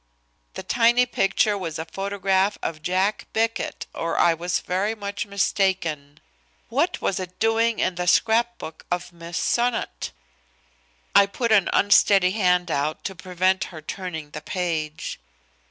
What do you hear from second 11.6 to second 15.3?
unsteady hand out to prevent her turning the page.